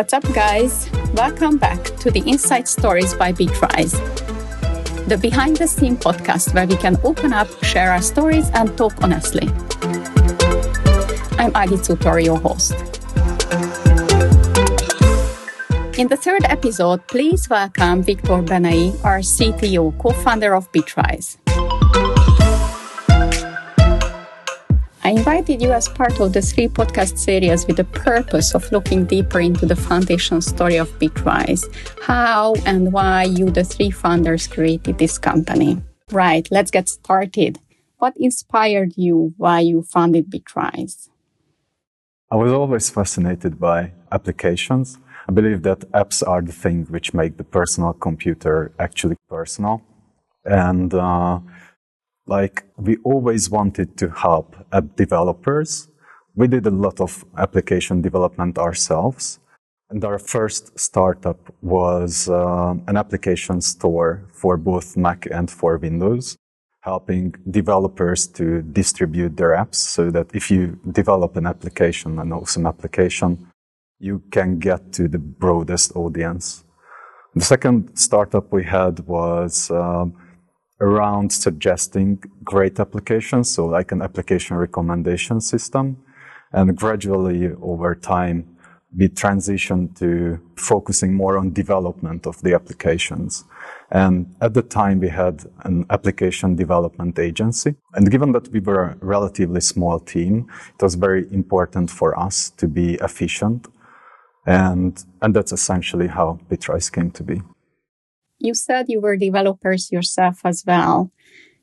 [0.00, 0.88] What's up, guys?
[1.12, 3.92] Welcome back to the Inside Stories by Bitrise,
[5.06, 8.94] the behind the scene podcast where we can open up, share our stories, and talk
[9.02, 9.46] honestly.
[11.36, 12.72] I'm Agi Tsutor, your host.
[15.98, 21.36] In the third episode, please welcome Viktor Benei, our CTO, co founder of Bitrise.
[25.10, 29.06] I invited you as part of the three podcast series with the purpose of looking
[29.06, 31.64] deeper into the foundation story of Bitrise,
[32.00, 35.82] how and why you, the three founders, created this company.
[36.12, 37.58] Right, let's get started.
[37.98, 41.08] What inspired you why you founded Bitrise?
[42.30, 44.96] I was always fascinated by applications.
[45.28, 49.82] I believe that apps are the thing which make the personal computer actually personal.
[50.44, 51.40] And uh,
[52.26, 55.88] like we always wanted to help app developers.
[56.34, 59.40] We did a lot of application development ourselves.
[59.90, 66.36] And our first startup was uh, an application store for both Mac and for Windows,
[66.82, 72.66] helping developers to distribute their apps so that if you develop an application, an awesome
[72.66, 73.48] application,
[73.98, 76.64] you can get to the broadest audience.
[77.34, 80.14] The second startup we had was um,
[80.80, 85.96] around suggesting great applications, so like an application recommendation system.
[86.52, 88.56] And gradually over time,
[88.96, 93.44] we transitioned to focusing more on development of the applications.
[93.90, 97.76] And at the time, we had an application development agency.
[97.94, 102.50] And given that we were a relatively small team, it was very important for us
[102.50, 103.68] to be efficient.
[104.46, 107.42] And, and that's essentially how Bitrise came to be.
[108.40, 111.12] You said you were developers yourself as well.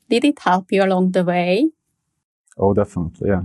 [0.08, 1.70] Did it help you along the way?
[2.56, 3.42] Oh, definitely, yeah.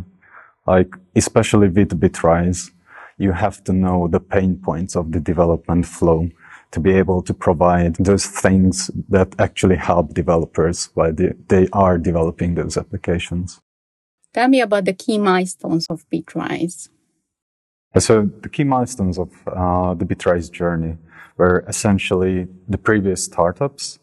[0.66, 2.72] Like, especially with Bitrise,
[3.17, 6.30] you have to know the pain points of the development flow
[6.72, 11.98] to be able to provide those things that actually help developers while they, they are
[11.98, 13.61] developing those applications.
[14.33, 16.89] Tell me about the key milestones of Bitrise.
[17.99, 20.98] So the key milestones of uh, the Bitrise journey
[21.38, 23.99] were essentially the previous startups,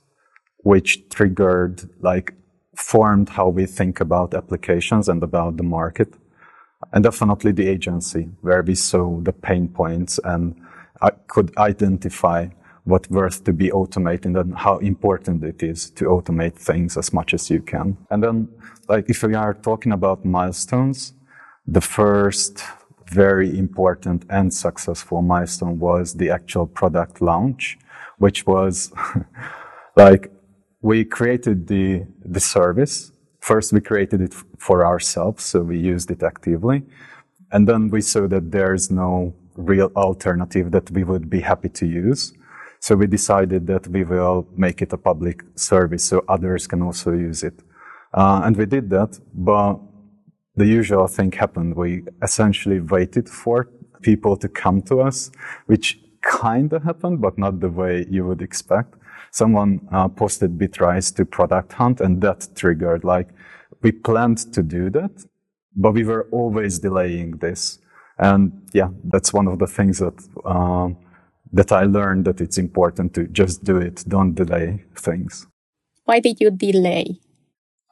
[0.58, 2.34] which triggered, like,
[2.76, 6.14] formed how we think about applications and about the market.
[6.92, 10.54] And definitely the agency, where we saw the pain points and
[11.02, 12.48] I could identify
[12.84, 17.34] what worth to be automated and how important it is to automate things as much
[17.34, 17.96] as you can.
[18.10, 18.48] And then,
[18.88, 21.12] like, if we are talking about milestones,
[21.66, 22.64] the first
[23.10, 27.78] very important and successful milestone was the actual product launch,
[28.18, 28.92] which was
[29.96, 30.30] like
[30.80, 33.12] we created the, the service.
[33.40, 36.82] First, we created it for ourselves, so we used it actively.
[37.52, 41.86] And then we saw that there's no real alternative that we would be happy to
[41.86, 42.32] use.
[42.78, 47.12] So we decided that we will make it a public service so others can also
[47.12, 47.60] use it.
[48.14, 49.78] Uh, and we did that, but
[50.60, 51.74] the usual thing happened.
[51.74, 53.68] We essentially waited for
[54.02, 55.30] people to come to us,
[55.66, 58.94] which kind of happened, but not the way you would expect.
[59.30, 63.28] Someone uh, posted Bitrise to Product Hunt, and that triggered like
[63.82, 65.24] we planned to do that,
[65.74, 67.78] but we were always delaying this.
[68.18, 68.42] And
[68.74, 70.98] yeah, that's one of the things that um,
[71.52, 75.46] that I learned that it's important to just do it, don't delay things.
[76.04, 77.06] Why did you delay?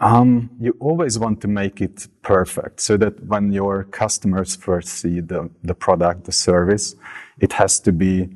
[0.00, 5.20] Um, you always want to make it perfect so that when your customers first see
[5.20, 6.94] the, the product, the service,
[7.40, 8.28] it has to be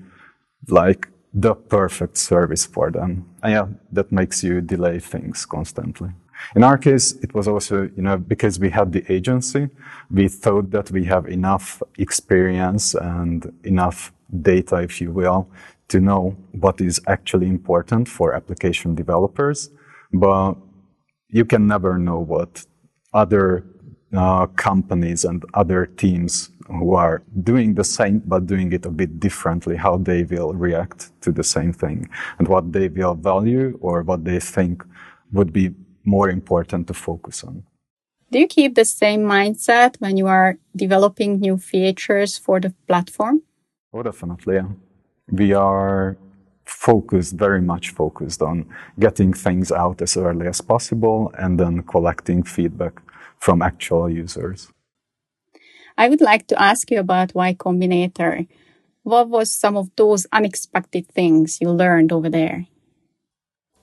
[0.68, 3.28] like the perfect service for them.
[3.42, 6.10] And yeah, that makes you delay things constantly.
[6.56, 9.68] In our case, it was also, you know, because we had the agency,
[10.10, 15.48] we thought that we have enough experience and enough data, if you will,
[15.88, 19.70] to know what is actually important for application developers.
[20.12, 20.54] But
[21.32, 22.64] you can never know what
[23.12, 23.64] other
[24.14, 29.18] uh, companies and other teams who are doing the same but doing it a bit
[29.18, 32.08] differently, how they will react to the same thing
[32.38, 34.84] and what they will value or what they think
[35.32, 35.70] would be
[36.04, 37.64] more important to focus on.
[38.30, 43.42] Do you keep the same mindset when you are developing new features for the platform?
[43.92, 44.54] Oh, definitely.
[44.54, 44.68] Yeah.
[45.30, 46.16] We are
[46.72, 48.66] focused, very much focused on
[48.98, 53.00] getting things out as early as possible and then collecting feedback
[53.38, 54.72] from actual users.
[55.96, 58.48] I would like to ask you about Y Combinator.
[59.02, 62.66] What was some of those unexpected things you learned over there?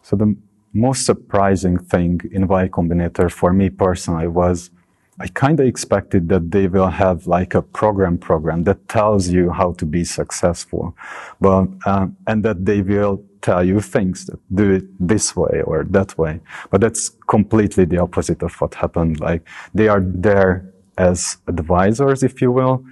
[0.02, 0.36] So the
[0.74, 4.72] most surprising thing in Y Combinator for me personally was
[5.20, 9.52] I kind of expected that they will have like a program program that tells you
[9.52, 10.96] how to be successful,
[11.42, 15.84] but um, and that they will tell you things that do it this way or
[15.90, 16.40] that way.
[16.72, 19.20] But that's completely the opposite of what happened.
[19.20, 22.86] Like they are there as advisors, if you will,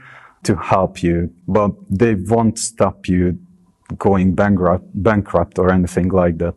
[0.44, 3.38] to help you, but they won't stop you
[3.98, 6.56] going bankrupt, bankrupt or anything like that.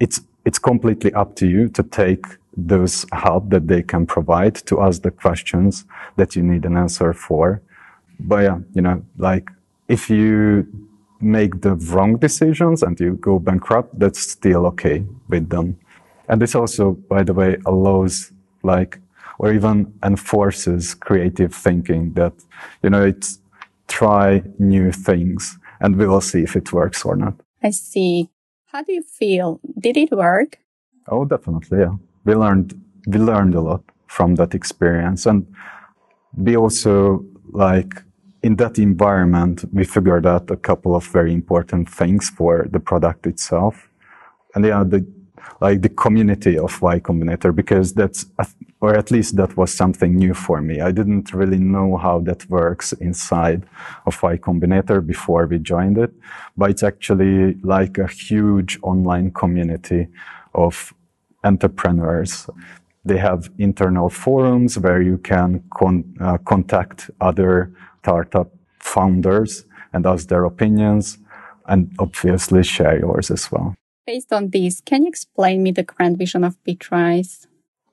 [0.00, 2.24] It's it's completely up to you to take
[2.66, 5.84] those help that they can provide to ask the questions
[6.16, 7.62] that you need an answer for.
[8.18, 9.48] But yeah, you know, like
[9.86, 10.66] if you
[11.20, 15.78] make the wrong decisions and you go bankrupt, that's still okay with them.
[16.28, 18.32] And this also, by the way, allows
[18.62, 18.98] like,
[19.38, 22.32] or even enforces creative thinking that,
[22.82, 23.38] you know, it's
[23.86, 27.34] try new things and we will see if it works or not.
[27.62, 28.30] I see.
[28.66, 29.60] How do you feel?
[29.78, 30.58] Did it work?
[31.06, 31.78] Oh, definitely.
[31.78, 31.94] Yeah
[32.28, 32.68] we learned
[33.06, 35.24] we learned a lot from that experience.
[35.30, 35.46] And
[36.36, 37.24] we also
[37.66, 37.92] like
[38.42, 43.26] in that environment we figured out a couple of very important things for the product
[43.26, 43.74] itself.
[44.54, 45.00] And yeah the
[45.60, 48.26] like the community of y combinator because that's
[48.80, 50.80] or at least that was something new for me.
[50.88, 53.60] I didn't really know how that works inside
[54.06, 56.12] of y combinator before we joined it
[56.58, 60.08] but it's actually like a huge online community
[60.54, 60.92] of
[61.44, 62.48] entrepreneurs.
[63.04, 68.50] They have internal forums where you can con- uh, contact other startup
[68.80, 71.18] founders and ask their opinions
[71.66, 73.74] and obviously share yours as well.
[74.06, 77.46] Based on this, can you explain me the grand vision of Bitrise?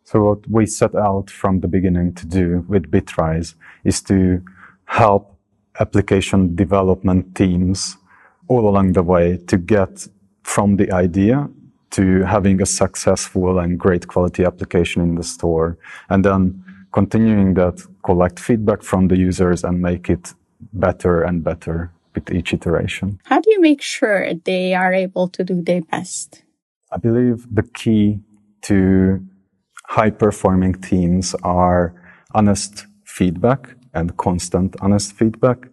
[0.03, 4.41] So what we set out from the beginning to do with Bitrise is to
[4.85, 5.35] help
[5.79, 7.97] application development teams
[8.47, 10.07] all along the way to get
[10.43, 11.49] from the idea
[11.91, 15.77] to having a successful and great quality application in the store.
[16.09, 20.33] And then continuing that, collect feedback from the users and make it
[20.73, 23.19] better and better with each iteration.
[23.25, 26.43] How do you make sure they are able to do their best?
[26.91, 28.19] I believe the key
[28.63, 29.19] to
[29.87, 31.93] high performing teams are
[32.33, 35.67] honest feedback and constant honest feedback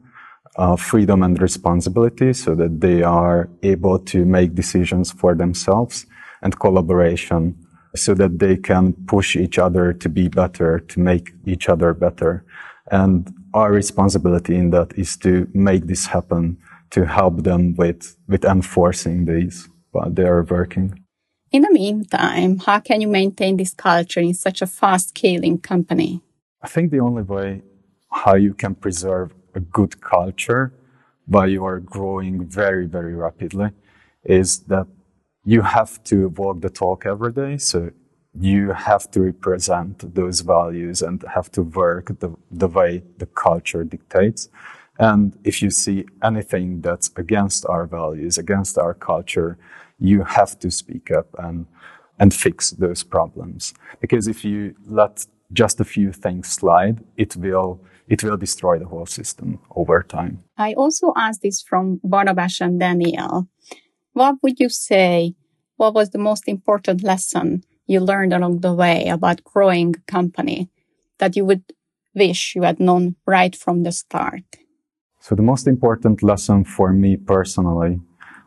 [0.57, 6.07] uh, freedom and responsibility so that they are able to make decisions for themselves
[6.43, 7.57] and collaboration
[7.95, 12.45] so that they can push each other to be better, to make each other better.
[12.91, 16.59] And our responsibility in that is to make this happen,
[16.91, 20.99] to help them with, with enforcing these while they are working.
[21.51, 26.23] In the meantime, how can you maintain this culture in such a fast scaling company?
[26.63, 27.63] I think the only way
[28.11, 30.73] how you can preserve a good culture
[31.27, 33.71] while you are growing very, very rapidly
[34.25, 34.87] is that
[35.45, 37.57] you have to walk the talk every day.
[37.59, 37.91] So
[38.39, 43.85] you have to represent those values and have to work the, the way the culture
[43.85, 44.49] dictates.
[44.99, 49.59] And if you see anything that's against our values, against our culture,
[49.99, 51.67] you have to speak up and,
[52.19, 53.75] and fix those problems.
[54.01, 58.87] Because if you let just a few things slide, it will it will destroy the
[58.87, 60.43] whole system over time.
[60.59, 63.49] I also asked this from Barnabas and Daniel.
[64.13, 65.35] What would you say?
[65.77, 70.69] What was the most important lesson you learned along the way about growing a company
[71.19, 71.65] that you would
[72.15, 74.45] wish you had known right from the start?
[75.21, 78.01] So the most important lesson for me personally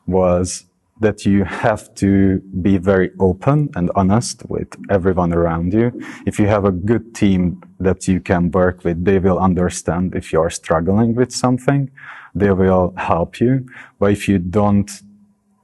[0.05, 0.65] was
[1.01, 5.91] that you have to be very open and honest with everyone around you.
[6.25, 10.31] If you have a good team that you can work with, they will understand if
[10.31, 11.91] you're struggling with something.
[12.33, 13.65] They will help you.
[13.99, 14.89] But if you don't,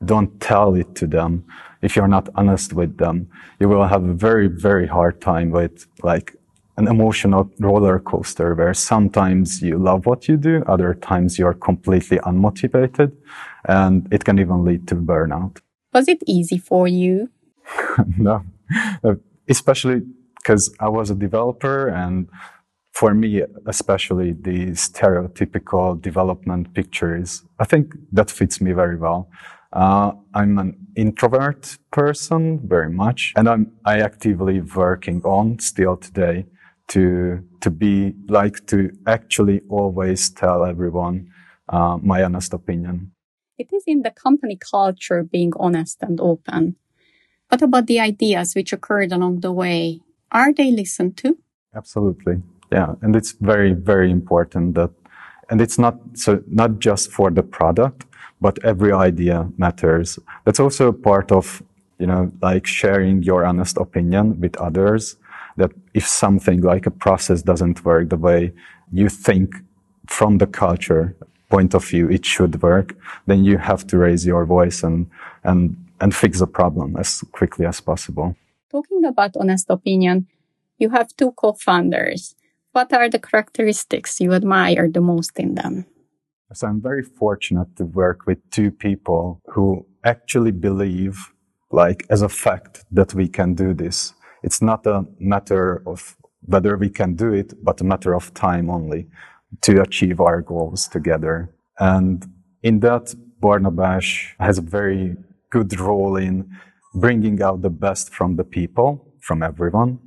[0.04, 1.46] don't tell it to them,
[1.82, 5.88] if you're not honest with them, you will have a very, very hard time with
[6.04, 6.36] like
[6.78, 12.18] an emotional roller coaster where sometimes you love what you do, other times you're completely
[12.20, 13.12] unmotivated,
[13.66, 15.60] and it can even lead to burnout.
[15.94, 17.30] Was it easy for you?
[18.18, 18.44] no,
[19.04, 19.16] uh,
[19.48, 20.02] especially
[20.38, 22.28] because I was a developer and
[22.94, 29.30] for me, especially the stereotypical development pictures, I think that fits me very well.
[29.74, 36.46] Uh, I'm an introvert person very much, and I'm I actively working on still today
[36.90, 41.30] to to be like to actually always tell everyone
[41.70, 43.14] uh, my honest opinion.
[43.62, 46.78] It is in the company culture being honest and open.
[47.50, 50.00] What about the ideas which occurred along the way?
[50.32, 51.38] Are they listened to?
[51.76, 52.42] Absolutely,
[52.72, 54.90] yeah, and it's very very important that,
[55.52, 58.06] and it's not so not just for the product,
[58.42, 60.18] but every idea matters.
[60.44, 61.62] That's also a part of
[62.00, 65.18] you know like sharing your honest opinion with others
[65.58, 68.54] that if something like a process doesn't work the way
[68.92, 69.54] you think
[70.08, 71.16] from the culture
[71.52, 72.96] point of view it should work,
[73.28, 75.08] then you have to raise your voice and,
[75.44, 78.36] and, and fix the problem as quickly as possible.
[78.72, 80.28] Talking about honest opinion,
[80.78, 82.36] you have two co-founders.
[82.72, 85.86] What are the characteristics you admire the most in them?
[86.54, 91.16] So I'm very fortunate to work with two people who actually believe,
[91.72, 94.14] like as a fact, that we can do this.
[94.44, 98.70] It's not a matter of whether we can do it, but a matter of time
[98.70, 99.08] only
[99.62, 101.54] to achieve our goals together.
[101.80, 102.26] And
[102.64, 104.06] in that, Barnabas
[104.40, 105.16] has a very
[105.50, 106.50] good role in
[106.94, 110.00] bringing out the best from the people, from everyone,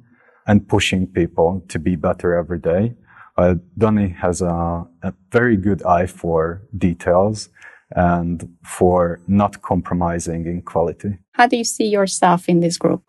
[0.46, 2.94] and pushing people to be better every day.
[3.36, 7.48] Uh, Dani has a, a, very good eye for details
[7.90, 11.18] and for not compromising in quality.
[11.32, 13.02] How do you see yourself in this group?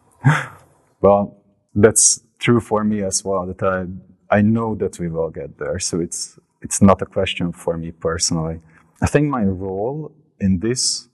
[1.02, 1.42] well,
[1.74, 3.46] that's true for me as well.
[3.46, 3.86] That I
[4.32, 5.78] I know that we will get there.
[5.78, 8.60] So it's it's not a question for me personally.
[9.02, 11.08] I think my role in this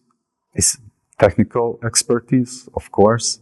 [0.54, 0.78] is
[1.18, 3.40] technical expertise, of course,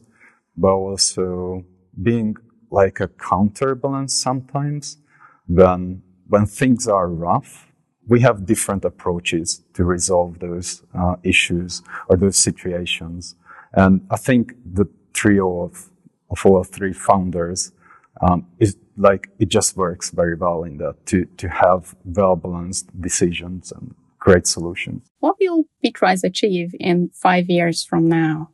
[0.56, 1.64] but also
[2.02, 2.36] being
[2.70, 4.98] like a counterbalance sometimes
[5.46, 7.66] when when things are rough
[8.08, 13.36] we have different approaches to resolve those uh, issues or those situations
[13.72, 15.90] and i think the trio of,
[16.30, 17.72] of all three founders
[18.20, 22.86] um, is like it just works very well in that to to have well balanced
[23.00, 25.02] decisions and great solutions.
[25.20, 28.50] What will bitrise achieve in five years from now?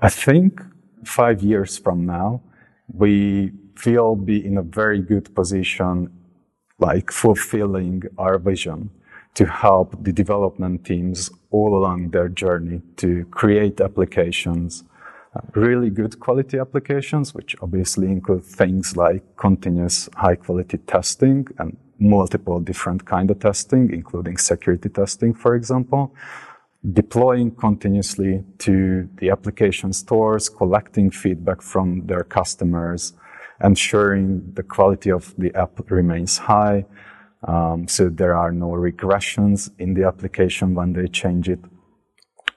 [0.00, 0.60] I think
[1.04, 2.42] five years from now,
[2.92, 3.52] we
[3.84, 6.10] will be in a very good position,
[6.78, 8.90] like fulfilling our vision
[9.34, 14.84] to help the development teams all along their journey to create applications,
[15.54, 22.60] really good quality applications, which obviously include things like continuous high quality testing and multiple
[22.60, 26.14] different kind of testing, including security testing, for example,
[26.92, 33.14] deploying continuously to the application stores, collecting feedback from their customers,
[33.62, 36.84] ensuring the quality of the app remains high.
[37.46, 41.60] Um, so there are no regressions in the application when they change it.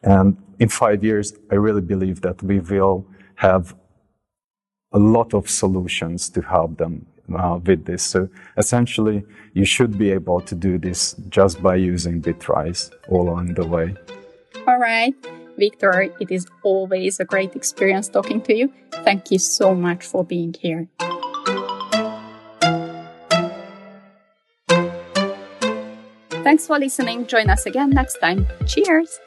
[0.03, 3.75] And in five years, I really believe that we will have
[4.91, 7.06] a lot of solutions to help them
[7.38, 8.03] uh, with this.
[8.03, 13.53] So essentially, you should be able to do this just by using Bitrise all along
[13.53, 13.96] the way.
[14.68, 15.13] All right.
[15.58, 18.72] Victor, it is always a great experience talking to you.
[19.03, 20.88] Thank you so much for being here.
[26.44, 27.27] Thanks for listening.
[27.27, 28.48] Join us again next time.
[28.65, 29.20] Cheers.